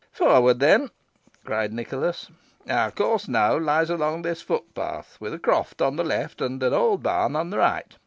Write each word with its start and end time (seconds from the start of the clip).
"Forward, 0.13 0.57
then," 0.59 0.89
cried 1.45 1.71
Nicholas. 1.71 2.31
"Our 2.67 2.89
course 2.89 3.27
now 3.27 3.55
lies 3.59 3.91
along 3.91 4.23
this 4.23 4.41
footpath, 4.41 5.15
with 5.19 5.31
a 5.31 5.37
croft 5.37 5.79
on 5.79 5.95
the 5.95 6.03
left, 6.03 6.41
and 6.41 6.63
an 6.63 6.73
old 6.73 7.03
barn 7.03 7.35
on 7.35 7.51
the 7.51 7.59
right. 7.59 7.95